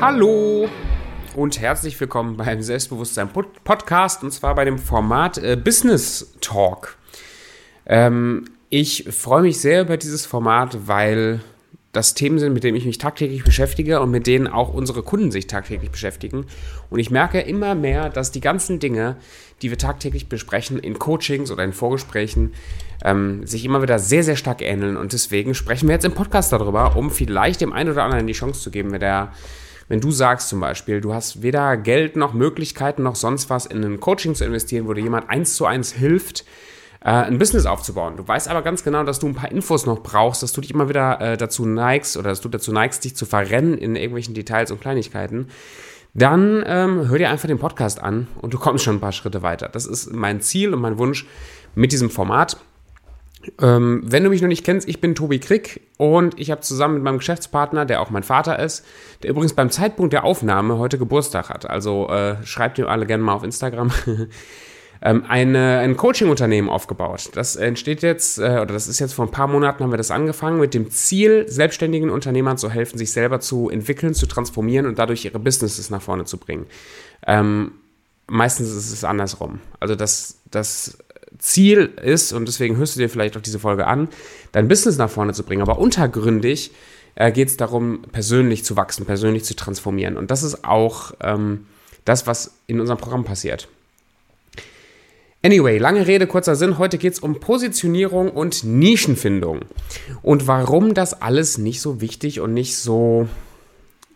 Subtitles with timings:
[0.00, 0.66] Hallo
[1.36, 6.96] und herzlich willkommen beim Selbstbewusstsein Podcast und zwar bei dem Format äh, Business Talk.
[7.84, 11.40] Ähm, ich freue mich sehr über dieses Format, weil
[11.92, 15.30] das Themen sind, mit denen ich mich tagtäglich beschäftige und mit denen auch unsere Kunden
[15.30, 16.46] sich tagtäglich beschäftigen.
[16.88, 19.16] Und ich merke immer mehr, dass die ganzen Dinge,
[19.60, 22.54] die wir tagtäglich besprechen, in Coachings oder in Vorgesprächen,
[23.04, 24.96] ähm, sich immer wieder sehr, sehr stark ähneln.
[24.96, 28.32] Und deswegen sprechen wir jetzt im Podcast darüber, um vielleicht dem einen oder anderen die
[28.32, 29.32] Chance zu geben, wenn der
[29.90, 33.82] wenn du sagst zum Beispiel, du hast weder Geld noch Möglichkeiten noch sonst was in
[33.82, 36.44] ein Coaching zu investieren, wo dir jemand eins zu eins hilft,
[37.00, 38.16] äh, ein Business aufzubauen.
[38.16, 40.70] Du weißt aber ganz genau, dass du ein paar Infos noch brauchst, dass du dich
[40.70, 44.32] immer wieder äh, dazu neigst oder dass du dazu neigst, dich zu verrennen in irgendwelchen
[44.32, 45.48] Details und Kleinigkeiten.
[46.14, 49.42] Dann ähm, hör dir einfach den Podcast an und du kommst schon ein paar Schritte
[49.42, 49.68] weiter.
[49.68, 51.26] Das ist mein Ziel und mein Wunsch
[51.74, 52.58] mit diesem Format.
[53.60, 56.94] Ähm, wenn du mich noch nicht kennst, ich bin Tobi Krick und ich habe zusammen
[56.94, 58.84] mit meinem Geschäftspartner, der auch mein Vater ist,
[59.22, 61.68] der übrigens beim Zeitpunkt der Aufnahme heute Geburtstag hat.
[61.68, 63.90] Also äh, schreibt ihm alle gerne mal auf Instagram.
[65.02, 67.30] ähm, eine, ein Coaching-Unternehmen aufgebaut.
[67.34, 70.10] Das entsteht jetzt, äh, oder das ist jetzt vor ein paar Monaten haben wir das
[70.10, 74.98] angefangen, mit dem Ziel, selbstständigen Unternehmern zu helfen, sich selber zu entwickeln, zu transformieren und
[74.98, 76.66] dadurch ihre Businesses nach vorne zu bringen.
[77.26, 77.72] Ähm,
[78.26, 79.60] meistens ist es andersrum.
[79.80, 80.98] Also das, das
[81.40, 84.08] Ziel ist, und deswegen hörst du dir vielleicht auch diese Folge an,
[84.52, 85.62] dein Business nach vorne zu bringen.
[85.62, 86.70] Aber untergründig
[87.14, 90.16] äh, geht es darum, persönlich zu wachsen, persönlich zu transformieren.
[90.16, 91.66] Und das ist auch ähm,
[92.04, 93.68] das, was in unserem Programm passiert.
[95.42, 96.76] Anyway, lange Rede, kurzer Sinn.
[96.76, 99.60] Heute geht es um Positionierung und Nischenfindung.
[100.20, 103.26] Und warum das alles nicht so wichtig und nicht so.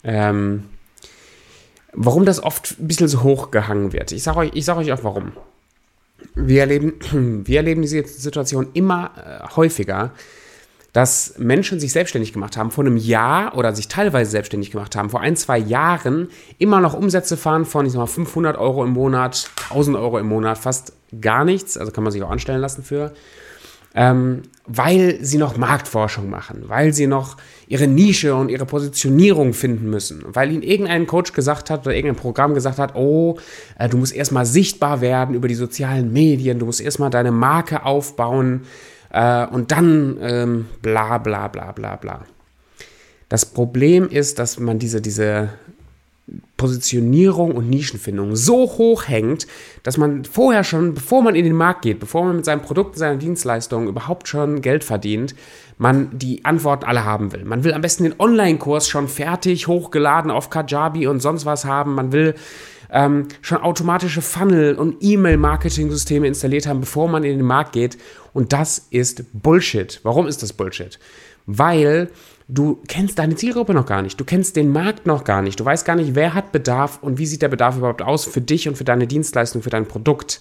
[0.02, 0.64] Ähm,
[1.94, 4.12] warum das oft ein bisschen so hochgehangen wird.
[4.12, 5.32] Ich sage euch, sag euch auch warum.
[6.34, 6.94] Wir erleben,
[7.46, 10.12] wir erleben diese Situation immer äh, häufiger,
[10.92, 15.10] dass Menschen sich selbstständig gemacht haben vor einem Jahr oder sich teilweise selbstständig gemacht haben,
[15.10, 18.90] vor ein, zwei Jahren immer noch Umsätze fahren von, ich sag mal, 500 Euro im
[18.90, 22.84] Monat, 1000 Euro im Monat, fast gar nichts, also kann man sich auch anstellen lassen
[22.84, 23.12] für
[23.94, 29.90] ähm, weil sie noch Marktforschung machen, weil sie noch ihre Nische und ihre Positionierung finden
[29.90, 33.38] müssen, weil ihnen irgendein Coach gesagt hat oder irgendein Programm gesagt hat, oh,
[33.78, 37.84] äh, du musst erstmal sichtbar werden über die sozialen Medien, du musst erstmal deine Marke
[37.84, 38.62] aufbauen
[39.10, 42.24] äh, und dann ähm, bla bla bla bla bla.
[43.28, 45.50] Das Problem ist, dass man diese, diese
[46.56, 49.46] Positionierung und Nischenfindung so hoch hängt,
[49.82, 52.96] dass man vorher schon, bevor man in den Markt geht, bevor man mit seinem Produkt,
[52.96, 55.34] seiner Dienstleistung überhaupt schon Geld verdient,
[55.76, 57.44] man die Antworten alle haben will.
[57.44, 61.94] Man will am besten den Online-Kurs schon fertig, hochgeladen auf Kajabi und sonst was haben.
[61.94, 62.34] Man will
[62.90, 67.98] ähm, schon automatische Funnel- und E-Mail-Marketing-Systeme installiert haben, bevor man in den Markt geht.
[68.32, 70.00] Und das ist Bullshit.
[70.04, 70.98] Warum ist das Bullshit?
[71.46, 72.10] Weil
[72.46, 74.20] Du kennst deine Zielgruppe noch gar nicht.
[74.20, 75.58] Du kennst den Markt noch gar nicht.
[75.58, 78.42] Du weißt gar nicht, wer hat Bedarf und wie sieht der Bedarf überhaupt aus für
[78.42, 80.40] dich und für deine Dienstleistung, für dein Produkt.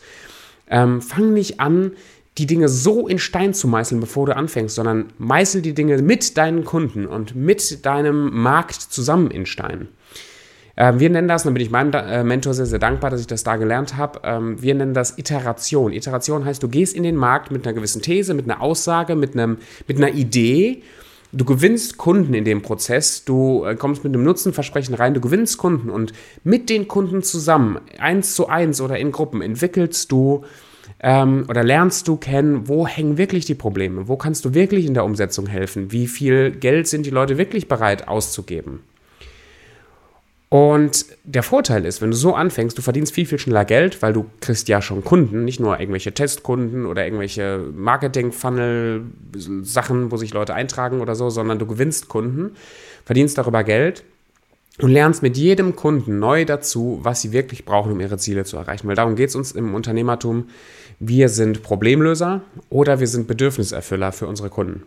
[0.69, 1.93] Ähm, fang nicht an,
[2.37, 6.37] die Dinge so in Stein zu meißeln, bevor du anfängst, sondern meißel die Dinge mit
[6.37, 9.87] deinen Kunden und mit deinem Markt zusammen in Stein.
[10.75, 13.21] Ähm, wir nennen das, und da bin ich meinem äh, Mentor sehr, sehr dankbar, dass
[13.21, 15.93] ich das da gelernt habe, ähm, wir nennen das Iteration.
[15.93, 19.37] Iteration heißt, du gehst in den Markt mit einer gewissen These, mit einer Aussage, mit,
[19.37, 20.81] einem, mit einer Idee
[21.35, 25.57] Du gewinnst Kunden in dem Prozess, du äh, kommst mit einem Nutzenversprechen rein, du gewinnst
[25.57, 26.13] Kunden und
[26.43, 30.43] mit den Kunden zusammen, eins zu eins oder in Gruppen, entwickelst du
[30.99, 34.93] ähm, oder lernst du kennen, wo hängen wirklich die Probleme, wo kannst du wirklich in
[34.93, 38.81] der Umsetzung helfen, wie viel Geld sind die Leute wirklich bereit auszugeben.
[40.53, 44.13] Und der Vorteil ist, wenn du so anfängst, du verdienst viel, viel schneller Geld, weil
[44.13, 50.53] du kriegst ja schon Kunden, nicht nur irgendwelche Testkunden oder irgendwelche Marketing-Funnel-Sachen, wo sich Leute
[50.53, 52.51] eintragen oder so, sondern du gewinnst Kunden,
[53.03, 54.03] verdienst darüber Geld
[54.77, 58.57] und lernst mit jedem Kunden neu dazu, was sie wirklich brauchen, um ihre Ziele zu
[58.57, 58.87] erreichen.
[58.87, 60.49] Weil darum geht es uns im Unternehmertum.
[60.99, 64.83] Wir sind Problemlöser oder wir sind Bedürfniserfüller für unsere Kunden.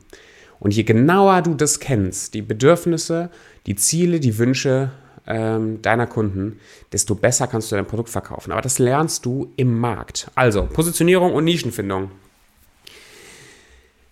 [0.60, 3.30] Und je genauer du das kennst, die Bedürfnisse,
[3.66, 4.92] die Ziele, die Wünsche
[5.26, 6.60] ähm, deiner Kunden,
[6.92, 8.52] desto besser kannst du dein Produkt verkaufen.
[8.52, 10.30] Aber das lernst du im Markt.
[10.34, 12.10] Also Positionierung und Nischenfindung.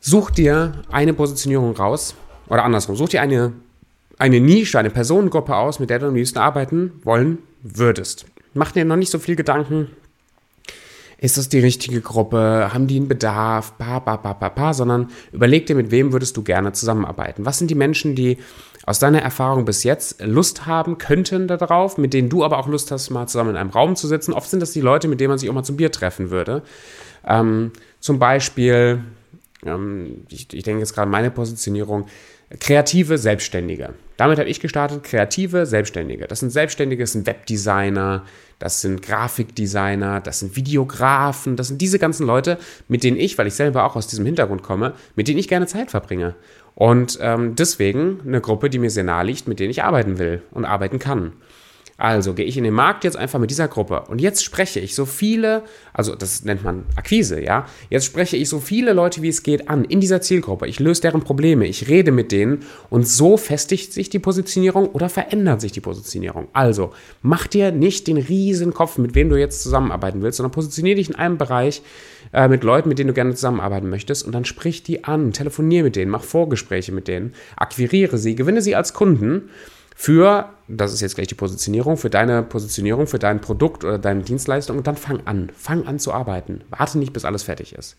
[0.01, 2.15] Such dir eine Positionierung raus
[2.49, 3.53] oder andersrum, such dir eine,
[4.19, 8.27] eine Nische, eine Personengruppe aus, mit der du am liebsten arbeiten wollen würdest.
[8.53, 9.89] Mach dir noch nicht so viel Gedanken,
[11.19, 15.09] ist das die richtige Gruppe, haben die einen Bedarf, pa, pa, pa, pa, pa, sondern
[15.33, 17.45] überleg dir, mit wem würdest du gerne zusammenarbeiten.
[17.45, 18.39] Was sind die Menschen, die
[18.87, 22.91] aus deiner Erfahrung bis jetzt Lust haben könnten darauf, mit denen du aber auch Lust
[22.91, 24.35] hast, mal zusammen in einem Raum zu sitzen.
[24.35, 26.63] Oft sind das die Leute, mit denen man sich auch mal zum Bier treffen würde.
[27.27, 29.01] Ähm, zum Beispiel
[29.65, 32.07] ähm, ich, ich denke jetzt gerade meine Positionierung,
[32.61, 33.95] kreative Selbstständige.
[34.17, 36.27] Damit habe ich gestartet, kreative Selbstständige.
[36.27, 38.25] Das sind Selbstständige, das sind Webdesigner,
[38.59, 43.49] das sind Grafikdesigner, das sind Videografen, das sind diese ganzen Leute, mit denen ich, weil
[43.49, 46.37] ich selber auch aus diesem Hintergrund komme, mit denen ich gerne Zeit verbringe.
[46.75, 50.43] Und ähm, deswegen eine Gruppe, die mir sehr nahe liegt, mit denen ich arbeiten will
[50.53, 51.33] und arbeiten kann.
[51.97, 54.03] Also gehe ich in den Markt jetzt einfach mit dieser Gruppe.
[54.09, 55.63] Und jetzt spreche ich so viele,
[55.93, 57.67] also das nennt man Akquise, ja.
[57.89, 60.67] Jetzt spreche ich so viele Leute, wie es geht, an in dieser Zielgruppe.
[60.67, 62.65] Ich löse deren Probleme, ich rede mit denen.
[62.91, 66.49] Und so festigt sich die Positionierung oder verändert sich die Positionierung.
[66.53, 66.93] Also
[67.23, 71.11] mach dir nicht den riesen Kopf, mit wem du jetzt zusammenarbeiten willst, sondern positioniere dich
[71.11, 71.83] in einem Bereich
[72.33, 74.27] äh, mit Leuten, mit denen du gerne zusammenarbeiten möchtest.
[74.27, 78.63] Und dann sprich die an, telefoniere mit denen, mach Vorgespräche mit denen, akquiriere sie, gewinne
[78.63, 79.51] sie als Kunden
[79.97, 84.23] für, das ist jetzt gleich die Positionierung, für deine Positionierung, für dein Produkt oder deine
[84.23, 85.53] Dienstleistung und dann fang an.
[85.57, 86.63] Fang an zu arbeiten.
[86.71, 87.97] Warte nicht, bis alles fertig ist.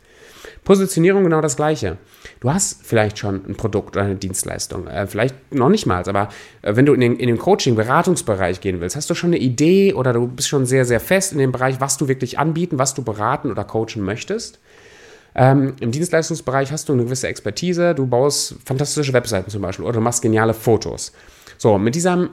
[0.66, 1.98] Positionierung genau das gleiche.
[2.42, 6.30] Du hast vielleicht schon ein Produkt oder eine Dienstleistung, äh, vielleicht noch nicht mal, aber
[6.64, 9.40] äh, wenn du in den, in den Coaching, Beratungsbereich gehen willst, hast du schon eine
[9.40, 12.78] Idee oder du bist schon sehr, sehr fest in dem Bereich, was du wirklich anbieten,
[12.78, 14.60] was du beraten oder coachen möchtest.
[15.34, 19.96] Ähm, Im Dienstleistungsbereich hast du eine gewisse Expertise, du baust fantastische Webseiten zum Beispiel oder
[19.96, 21.14] du machst geniale Fotos.
[21.58, 22.30] So, mit dieser,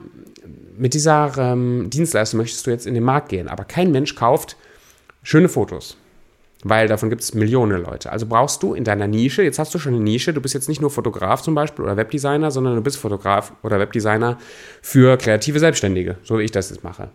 [0.77, 4.57] mit dieser ähm, Dienstleistung möchtest du jetzt in den Markt gehen, aber kein Mensch kauft
[5.21, 5.97] schöne Fotos,
[6.63, 8.11] weil davon gibt es Millionen Leute.
[8.11, 10.69] Also brauchst du in deiner Nische, jetzt hast du schon eine Nische, du bist jetzt
[10.69, 14.37] nicht nur Fotograf zum Beispiel oder Webdesigner, sondern du bist Fotograf oder Webdesigner
[14.81, 17.09] für kreative Selbstständige, so wie ich das jetzt mache.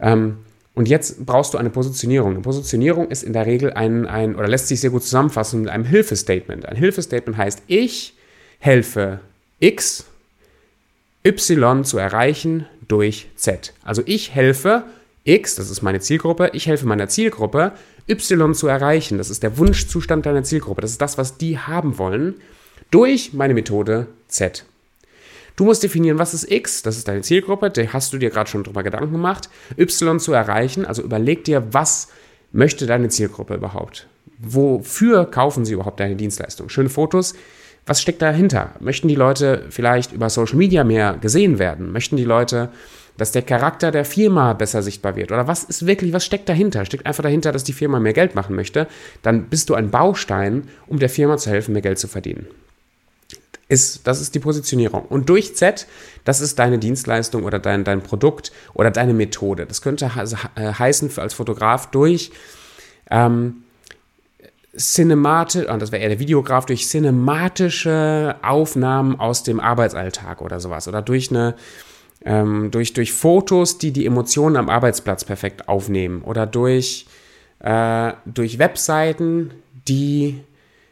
[0.00, 0.38] Ähm,
[0.74, 2.32] und jetzt brauchst du eine Positionierung.
[2.32, 5.70] Eine Positionierung ist in der Regel ein, ein oder lässt sich sehr gut zusammenfassen mit
[5.70, 6.66] einem Hilfestatement.
[6.66, 8.14] Ein Hilfestatement heißt, ich
[8.58, 9.20] helfe
[9.60, 10.04] X
[11.26, 13.72] Y zu erreichen durch Z.
[13.82, 14.84] Also ich helfe
[15.24, 17.72] X, das ist meine Zielgruppe, ich helfe meiner Zielgruppe,
[18.08, 19.16] Y zu erreichen.
[19.16, 20.82] Das ist der Wunschzustand deiner Zielgruppe.
[20.82, 22.34] Das ist das, was die haben wollen,
[22.90, 24.66] durch meine Methode Z.
[25.56, 28.50] Du musst definieren, was ist X, das ist deine Zielgruppe, da hast du dir gerade
[28.50, 29.48] schon drüber Gedanken gemacht,
[29.78, 32.08] Y zu erreichen, also überleg dir, was
[32.52, 34.08] möchte deine Zielgruppe überhaupt?
[34.38, 36.68] Wofür kaufen sie überhaupt deine Dienstleistung?
[36.68, 37.34] Schöne Fotos,
[37.86, 38.72] was steckt dahinter?
[38.80, 41.92] Möchten die Leute vielleicht über Social Media mehr gesehen werden?
[41.92, 42.70] Möchten die Leute,
[43.18, 45.30] dass der Charakter der Firma besser sichtbar wird?
[45.30, 46.84] Oder was ist wirklich, was steckt dahinter?
[46.84, 48.86] Steckt einfach dahinter, dass die Firma mehr Geld machen möchte?
[49.22, 52.46] Dann bist du ein Baustein, um der Firma zu helfen, mehr Geld zu verdienen.
[53.68, 55.04] Ist, das ist die Positionierung.
[55.06, 55.86] Und durch Z,
[56.24, 59.66] das ist deine Dienstleistung oder dein, dein Produkt oder deine Methode.
[59.66, 62.30] Das könnte äh, heißen für als Fotograf durch
[63.10, 63.63] ähm,
[64.76, 70.88] cinematisch, und das wäre eher der Videograf, durch cinematische Aufnahmen aus dem Arbeitsalltag oder sowas.
[70.88, 71.54] Oder durch eine,
[72.24, 76.22] ähm, durch, durch Fotos, die die Emotionen am Arbeitsplatz perfekt aufnehmen.
[76.22, 77.06] Oder durch,
[77.60, 79.52] äh, durch Webseiten,
[79.88, 80.40] die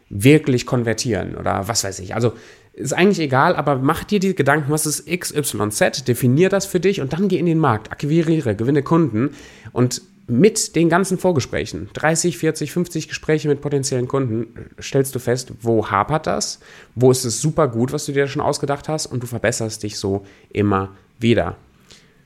[0.09, 1.37] wirklich konvertieren.
[1.37, 2.15] Oder was weiß ich.
[2.15, 2.33] Also
[2.75, 7.01] ist eigentlich egal, aber mach dir die Gedanken, was ist XYZ, definier das für dich
[7.01, 9.31] und dann geh in den Markt, akquiriere, gewinne Kunden
[9.73, 10.01] und
[10.33, 15.91] mit den ganzen Vorgesprächen, 30, 40, 50 Gespräche mit potenziellen Kunden, stellst du fest, wo
[15.91, 16.61] hapert das,
[16.95, 19.99] wo ist es super gut, was du dir schon ausgedacht hast und du verbesserst dich
[19.99, 20.89] so immer
[21.19, 21.57] wieder.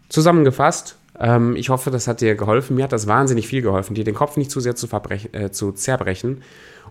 [0.09, 2.77] Zusammengefasst, ähm, ich hoffe, das hat dir geholfen.
[2.77, 4.89] Mir hat das wahnsinnig viel geholfen, dir den Kopf nicht zu sehr zu,
[5.33, 6.43] äh, zu zerbrechen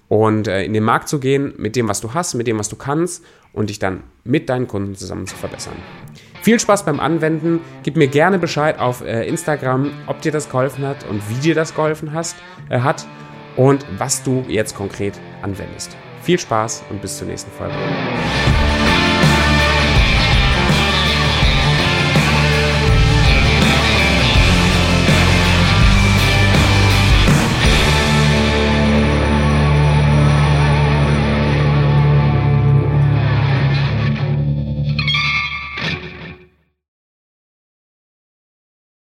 [0.10, 2.68] und äh, in den Markt zu gehen mit dem, was du hast, mit dem, was
[2.68, 5.76] du kannst und dich dann mit deinen Kunden zusammen zu verbessern.
[6.45, 7.59] Viel Spaß beim Anwenden.
[7.81, 11.56] Gib mir gerne Bescheid auf äh, Instagram, ob dir das geholfen hat und wie dir
[11.56, 12.35] das geholfen hast,
[12.69, 13.07] äh, hat
[13.56, 15.97] und was du jetzt konkret anwendest.
[16.21, 17.73] Viel Spaß und bis zur nächsten Folge.